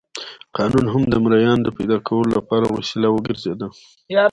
[0.57, 3.67] قانون هم د مریانو د پیدا کولو لپاره وسیله وګرځېده.